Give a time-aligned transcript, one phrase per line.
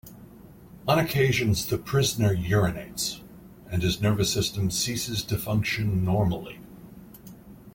[0.87, 3.21] On occasions the prisoner urinates,
[3.69, 6.57] and his nervous system ceases to function normally'.